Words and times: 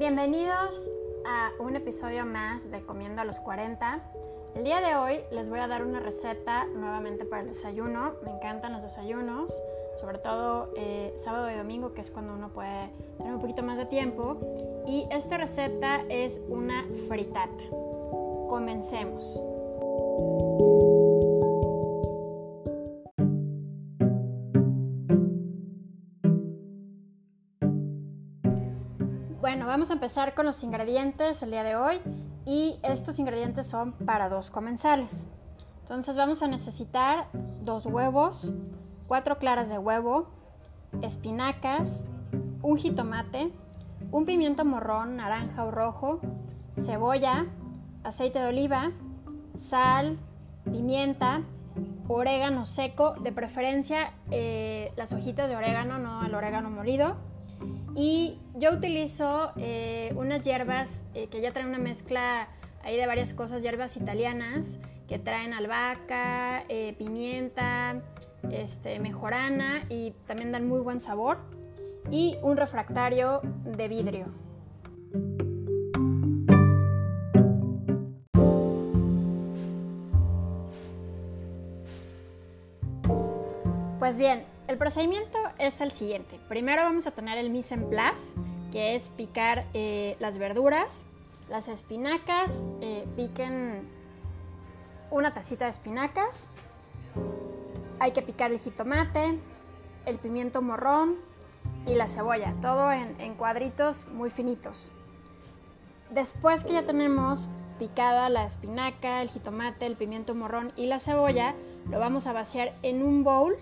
Bienvenidos 0.00 0.90
a 1.26 1.50
un 1.62 1.76
episodio 1.76 2.24
más 2.24 2.70
de 2.70 2.80
Comiendo 2.80 3.20
a 3.20 3.26
los 3.26 3.38
40. 3.38 4.00
El 4.54 4.64
día 4.64 4.80
de 4.80 4.96
hoy 4.96 5.20
les 5.30 5.50
voy 5.50 5.58
a 5.58 5.68
dar 5.68 5.84
una 5.84 6.00
receta 6.00 6.64
nuevamente 6.64 7.26
para 7.26 7.42
el 7.42 7.48
desayuno. 7.48 8.14
Me 8.24 8.30
encantan 8.30 8.72
los 8.72 8.82
desayunos, 8.82 9.52
sobre 10.00 10.16
todo 10.16 10.72
eh, 10.74 11.12
sábado 11.16 11.50
y 11.50 11.54
domingo, 11.54 11.92
que 11.92 12.00
es 12.00 12.08
cuando 12.08 12.32
uno 12.32 12.48
puede 12.48 12.88
tener 13.18 13.34
un 13.34 13.42
poquito 13.42 13.62
más 13.62 13.76
de 13.76 13.84
tiempo. 13.84 14.38
Y 14.86 15.06
esta 15.10 15.36
receta 15.36 16.00
es 16.08 16.42
una 16.48 16.86
fritata. 17.06 17.62
Comencemos. 18.48 19.38
Bueno, 29.40 29.66
vamos 29.66 29.88
a 29.88 29.94
empezar 29.94 30.34
con 30.34 30.44
los 30.44 30.62
ingredientes 30.62 31.42
el 31.42 31.50
día 31.50 31.62
de 31.62 31.74
hoy 31.74 31.98
y 32.44 32.78
estos 32.82 33.18
ingredientes 33.18 33.66
son 33.66 33.92
para 33.92 34.28
dos 34.28 34.50
comensales. 34.50 35.28
Entonces 35.80 36.14
vamos 36.18 36.42
a 36.42 36.46
necesitar 36.46 37.28
dos 37.62 37.86
huevos, 37.86 38.52
cuatro 39.08 39.38
claras 39.38 39.70
de 39.70 39.78
huevo, 39.78 40.28
espinacas, 41.00 42.04
un 42.60 42.76
jitomate, 42.76 43.50
un 44.10 44.26
pimiento 44.26 44.66
morrón, 44.66 45.16
naranja 45.16 45.64
o 45.64 45.70
rojo, 45.70 46.20
cebolla, 46.78 47.46
aceite 48.04 48.40
de 48.40 48.46
oliva, 48.48 48.90
sal, 49.56 50.18
pimienta, 50.70 51.44
orégano 52.08 52.66
seco, 52.66 53.14
de 53.14 53.32
preferencia 53.32 54.12
eh, 54.30 54.92
las 54.96 55.14
hojitas 55.14 55.48
de 55.48 55.56
orégano, 55.56 55.98
no 55.98 56.26
el 56.26 56.34
orégano 56.34 56.68
molido 56.68 57.29
y 57.94 58.38
yo 58.54 58.72
utilizo 58.72 59.52
eh, 59.56 60.12
unas 60.16 60.42
hierbas 60.42 61.04
eh, 61.14 61.28
que 61.28 61.40
ya 61.40 61.52
traen 61.52 61.68
una 61.68 61.78
mezcla 61.78 62.48
ahí 62.82 62.96
de 62.96 63.06
varias 63.06 63.34
cosas, 63.34 63.62
hierbas 63.62 63.96
italianas 63.96 64.78
que 65.08 65.18
traen 65.18 65.52
albahaca, 65.52 66.62
eh, 66.68 66.94
pimienta, 66.96 68.00
este, 68.52 69.00
mejorana 69.00 69.84
y 69.88 70.12
también 70.26 70.52
dan 70.52 70.68
muy 70.68 70.80
buen 70.80 71.00
sabor. 71.00 71.38
Y 72.10 72.38
un 72.42 72.56
refractario 72.56 73.40
de 73.64 73.88
vidrio. 73.88 74.26
Pues 83.98 84.16
bien, 84.16 84.44
el 84.68 84.78
procedimiento 84.78 85.39
es 85.60 85.80
el 85.80 85.92
siguiente. 85.92 86.40
Primero 86.48 86.82
vamos 86.82 87.06
a 87.06 87.10
tener 87.10 87.38
el 87.38 87.50
mise 87.50 87.74
en 87.74 87.88
place, 87.88 88.34
que 88.72 88.94
es 88.94 89.10
picar 89.10 89.64
eh, 89.74 90.16
las 90.18 90.38
verduras, 90.38 91.04
las 91.48 91.68
espinacas, 91.68 92.64
eh, 92.80 93.06
piquen 93.14 93.86
una 95.10 95.32
tacita 95.32 95.66
de 95.66 95.72
espinacas. 95.72 96.48
Hay 97.98 98.12
que 98.12 98.22
picar 98.22 98.50
el 98.52 98.58
jitomate, 98.58 99.38
el 100.06 100.16
pimiento 100.16 100.62
morrón 100.62 101.16
y 101.86 101.94
la 101.94 102.08
cebolla, 102.08 102.54
todo 102.62 102.90
en, 102.90 103.20
en 103.20 103.34
cuadritos 103.34 104.06
muy 104.08 104.30
finitos. 104.30 104.90
Después 106.10 106.64
que 106.64 106.72
ya 106.72 106.84
tenemos 106.84 107.48
picada 107.78 108.30
la 108.30 108.46
espinaca, 108.46 109.20
el 109.22 109.28
jitomate, 109.28 109.86
el 109.86 109.96
pimiento 109.96 110.34
morrón 110.34 110.72
y 110.76 110.86
la 110.86 110.98
cebolla, 110.98 111.54
lo 111.90 111.98
vamos 111.98 112.26
a 112.26 112.32
vaciar 112.32 112.72
en 112.82 113.02
un 113.02 113.24
bowl 113.24 113.54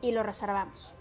y 0.00 0.12
lo 0.12 0.22
reservamos. 0.22 0.97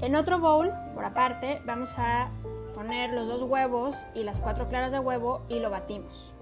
En 0.00 0.14
otro 0.14 0.38
bowl, 0.38 0.70
por 0.94 1.04
aparte, 1.04 1.60
vamos 1.64 1.98
a 1.98 2.28
poner 2.74 3.12
los 3.12 3.28
dos 3.28 3.42
huevos 3.42 4.06
y 4.14 4.24
las 4.24 4.40
cuatro 4.40 4.68
claras 4.68 4.92
de 4.92 4.98
huevo 4.98 5.40
y 5.48 5.58
lo 5.58 5.70
batimos. 5.70 6.34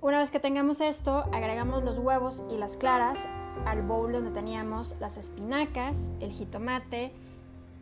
Una 0.00 0.18
vez 0.18 0.30
que 0.30 0.40
tengamos 0.40 0.80
esto, 0.80 1.24
agregamos 1.32 1.84
los 1.84 1.98
huevos 1.98 2.44
y 2.50 2.58
las 2.58 2.76
claras 2.76 3.28
al 3.64 3.82
bowl 3.82 4.12
donde 4.12 4.30
teníamos 4.30 4.96
las 5.00 5.16
espinacas, 5.16 6.10
el 6.20 6.32
jitomate, 6.32 7.12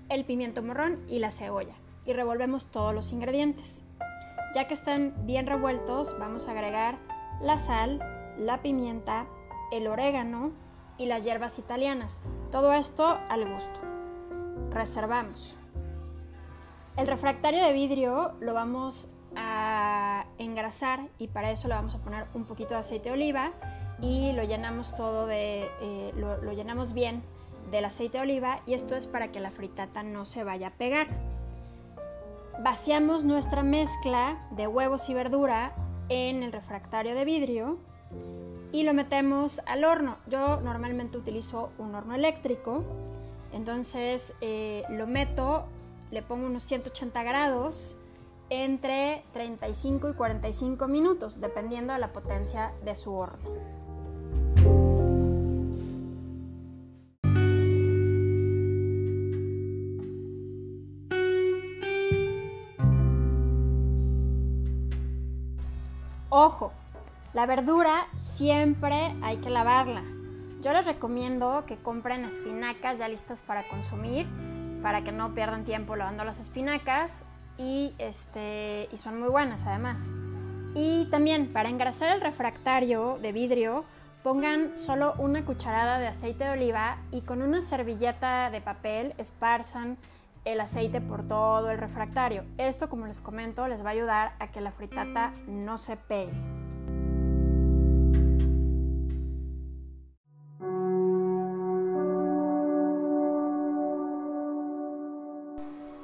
el 0.09 0.25
pimiento 0.25 0.63
morrón 0.63 1.01
y 1.09 1.19
la 1.19 1.31
cebolla 1.31 1.75
y 2.05 2.13
revolvemos 2.13 2.67
todos 2.67 2.95
los 2.95 3.13
ingredientes. 3.13 3.85
Ya 4.55 4.67
que 4.67 4.75
están 4.75 5.15
bien 5.27 5.47
revueltos, 5.47 6.17
vamos 6.19 6.49
a 6.49 6.53
agregar 6.53 6.99
la 7.41 7.59
sal, 7.59 8.01
la 8.37 8.63
pimienta, 8.63 9.27
el 9.73 9.87
orégano, 9.87 10.53
y 10.99 11.07
las 11.07 11.25
hierbas 11.25 11.59
italianas. 11.59 12.21
Todo 12.51 12.75
esto 12.75 13.19
al 13.31 13.51
gusto. 13.51 13.81
Reservamos. 14.71 15.57
El 16.97 17.07
refractario 17.07 17.65
de 17.65 17.73
vidrio 17.73 18.33
lo 18.41 18.53
vamos 18.53 19.11
a 19.37 20.27
engrasar 20.39 21.09
y 21.19 21.29
para 21.29 21.51
eso 21.51 21.69
le 21.69 21.75
vamos 21.75 21.95
a 21.95 21.99
poner 21.99 22.27
un 22.35 22.45
poquito 22.45 22.75
de 22.75 22.81
aceite 22.81 23.09
de 23.09 23.15
oliva 23.15 23.53
y 24.01 24.33
lo 24.33 24.43
llenamos 24.43 24.95
todo 24.95 25.27
de, 25.27 25.69
eh, 25.81 26.13
lo, 26.17 26.53
llenamos 26.53 26.93
bien 26.93 27.23
del 27.71 27.85
aceite 27.85 28.19
de 28.19 28.25
oliva 28.25 28.61
y 28.67 28.75
esto 28.75 28.97
es 28.97 29.07
para 29.07 29.31
que 29.31 29.41
la 29.41 29.51
fritata 29.51 30.03
no 30.03 30.25
se 30.25 30.45
vaya 30.45 30.69
a 30.69 30.71
pegar. 30.73 31.09
Vaciamos 32.63 33.25
nuestra 33.25 33.63
mezcla 33.63 34.47
de 34.51 34.67
huevos 34.67 35.09
y 35.09 35.15
verdura 35.15 35.73
en 36.09 36.43
el 36.43 36.53
refractario 36.53 37.15
de 37.15 37.25
vidrio 37.25 37.79
y 38.73 38.83
lo 38.83 38.93
metemos 38.93 39.63
al 39.67 39.85
horno. 39.85 40.17
Yo 40.27 40.61
normalmente 40.61 41.17
utilizo 41.17 41.71
un 41.79 41.95
horno 41.95 42.15
eléctrico, 42.15 42.85
entonces 43.61 44.33
eh, 44.41 44.85
lo 44.89 45.07
meto, 45.07 45.65
le 46.11 46.23
pongo 46.23 46.47
unos 46.47 46.63
180 46.63 47.23
grados 47.23 47.95
entre 48.49 49.23
35 49.35 50.09
y 50.09 50.15
45 50.15 50.89
minutos, 50.89 51.43
dependiendo 51.43 51.93
de 51.93 51.99
la 51.99 52.11
potencia 52.11 52.73
de 52.83 52.97
su 52.97 53.15
horno. 53.15 53.51
Ojo, 66.31 66.73
la 67.35 67.45
verdura 67.45 68.07
siempre 68.17 69.15
hay 69.21 69.37
que 69.37 69.51
lavarla. 69.51 70.03
Yo 70.61 70.75
les 70.75 70.85
recomiendo 70.85 71.65
que 71.67 71.77
compren 71.77 72.25
espinacas 72.27 72.99
ya 72.99 73.09
listas 73.09 73.43
para 73.43 73.67
consumir, 73.69 74.27
para 74.83 75.03
que 75.03 75.11
no 75.11 75.35
pierdan 75.35 75.65
tiempo 75.65 75.97
lavando 75.97 76.23
las 76.25 76.39
espinacas 76.39 77.25
y, 77.57 77.95
este, 77.99 78.89
y 78.93 78.97
son 78.99 79.19
muy 79.19 79.29
buenas 79.29 79.65
además. 79.67 80.13
Y 80.75 81.07
también 81.11 81.53
para 81.53 81.71
engrasar 81.71 82.15
el 82.15 82.21
refractario 82.21 83.19
de 83.23 83.33
vidrio, 83.33 83.85
pongan 84.23 84.77
solo 84.77 85.15
una 85.17 85.47
cucharada 85.47 85.99
de 85.99 86.09
aceite 86.09 86.45
de 86.45 86.51
oliva 86.51 86.99
y 87.11 87.23
con 87.23 87.41
una 87.41 87.63
servilleta 87.63 88.51
de 88.51 88.61
papel 88.61 89.15
esparzan 89.17 89.97
el 90.45 90.61
aceite 90.61 91.01
por 91.01 91.27
todo 91.27 91.71
el 91.71 91.79
refractario. 91.79 92.45
Esto, 92.59 92.91
como 92.91 93.07
les 93.07 93.21
comento, 93.21 93.67
les 93.67 93.83
va 93.83 93.89
a 93.89 93.93
ayudar 93.93 94.33
a 94.39 94.49
que 94.49 94.61
la 94.61 94.73
fritata 94.73 95.33
no 95.47 95.79
se 95.79 95.97
pegue. 95.97 96.60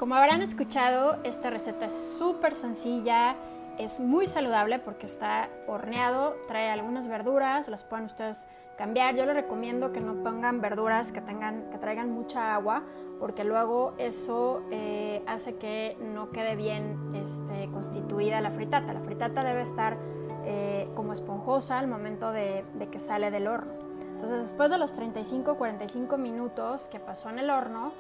Como 0.07 0.15
habrán 0.15 0.41
escuchado, 0.41 1.19
esta 1.25 1.51
receta 1.51 1.87
es 1.87 1.93
súper 2.17 2.55
sencilla, 2.55 3.35
es 3.77 3.99
muy 3.99 4.29
saludable 4.29 4.79
porque 4.79 5.05
está 5.05 5.49
horneado, 5.67 6.37
trae 6.47 6.71
algunas 6.71 7.09
verduras, 7.09 7.67
las 7.67 7.85
pueden 7.85 8.05
ustedes 8.05 8.47
cambiar. 8.79 9.17
Yo 9.17 9.27
les 9.27 9.35
recomiendo 9.35 9.91
que 9.91 10.01
no 10.01 10.23
pongan 10.23 10.61
verduras 10.61 11.11
que, 11.11 11.21
tengan, 11.21 11.69
que 11.71 11.79
traigan 11.79 12.13
mucha 12.13 12.55
agua 12.55 12.85
porque 13.19 13.43
luego 13.43 13.95
eso 13.99 14.63
eh, 14.71 15.25
hace 15.27 15.57
que 15.57 15.97
no 16.01 16.31
quede 16.31 16.55
bien 16.55 16.97
este, 17.17 17.69
constituida 17.73 18.41
la 18.41 18.53
fritata. 18.53 18.93
La 18.93 19.01
fritata 19.01 19.43
debe 19.43 19.63
estar 19.63 19.99
eh, 20.45 20.89
como 20.95 21.15
esponjosa 21.15 21.81
al 21.81 21.89
momento 21.89 22.31
de, 22.31 22.65
de 22.75 22.87
que 22.87 23.01
sale 23.01 23.33
del 23.33 23.49
horno. 23.49 23.73
Entonces 24.03 24.41
después 24.41 24.71
de 24.71 24.79
los 24.79 24.97
35-45 24.97 26.17
minutos 26.17 26.89
que 26.89 27.01
pasó 27.01 27.29
en 27.29 27.41
el 27.41 27.51
horno, 27.51 27.93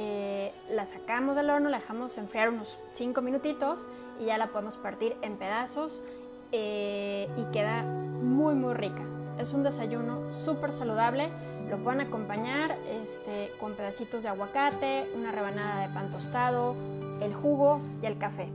eh, 0.00 0.52
la 0.70 0.86
sacamos 0.86 1.34
del 1.34 1.50
horno, 1.50 1.68
la 1.70 1.78
dejamos 1.78 2.16
enfriar 2.18 2.50
unos 2.50 2.78
5 2.92 3.20
minutitos 3.20 3.88
y 4.20 4.26
ya 4.26 4.38
la 4.38 4.46
podemos 4.46 4.76
partir 4.76 5.16
en 5.22 5.36
pedazos 5.36 6.04
eh, 6.52 7.28
y 7.36 7.44
queda 7.50 7.82
muy 7.82 8.54
muy 8.54 8.74
rica. 8.74 9.02
Es 9.40 9.52
un 9.54 9.64
desayuno 9.64 10.32
súper 10.32 10.70
saludable, 10.70 11.30
lo 11.68 11.78
pueden 11.78 12.00
acompañar 12.00 12.78
este, 12.88 13.50
con 13.58 13.74
pedacitos 13.74 14.22
de 14.22 14.28
aguacate, 14.28 15.10
una 15.16 15.32
rebanada 15.32 15.88
de 15.88 15.92
pan 15.92 16.12
tostado, 16.12 16.76
el 17.20 17.34
jugo 17.34 17.80
y 18.00 18.06
el 18.06 18.18
café. 18.18 18.48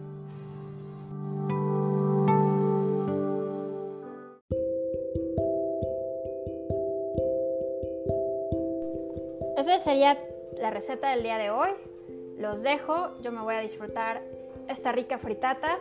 Ese 9.57 9.79
sería 9.79 10.17
la 10.63 10.71
receta 10.71 11.09
del 11.09 11.23
día 11.23 11.37
de 11.37 11.51
hoy. 11.51 11.69
Los 12.37 12.63
dejo, 12.63 13.19
yo 13.21 13.33
me 13.33 13.41
voy 13.41 13.55
a 13.55 13.59
disfrutar 13.59 14.21
esta 14.69 14.93
rica 14.93 15.17
fritata 15.17 15.77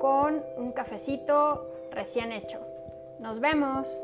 con 0.00 0.42
un 0.56 0.72
cafecito 0.72 1.70
recién 1.92 2.32
hecho. 2.32 2.58
Nos 3.20 3.38
vemos. 3.38 4.02